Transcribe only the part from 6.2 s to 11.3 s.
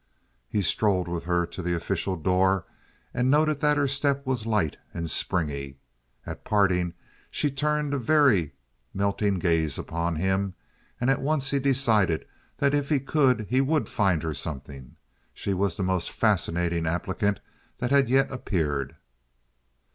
At parting she turned a very melting gaze upon him, and at